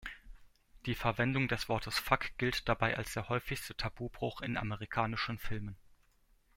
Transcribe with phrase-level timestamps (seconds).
[0.87, 5.75] Die Verwendung des Wortes Fuck gilt dabei als der häufigste Tabubruch in amerikanischen Filmen.